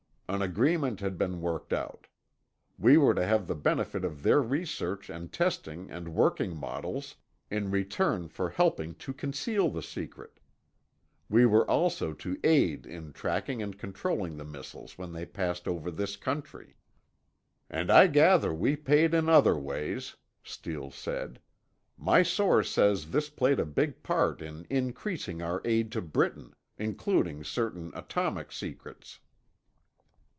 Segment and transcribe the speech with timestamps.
[0.33, 2.07] An agreement had been worked out.
[2.79, 7.15] We were to have the benefit of their research and testing and working models,
[7.49, 10.39] in return for helping to conceal the secret.
[11.27, 15.91] We were also to aid in tracking and controlling the missiles when they passed over
[15.91, 16.77] this country.
[17.69, 20.15] "And I gather we paid in other ways,"
[20.45, 21.41] Steele said.
[21.97, 27.43] "My source says this played a big part in increasing our aid to Britain, including
[27.43, 29.19] certain atomic secrets."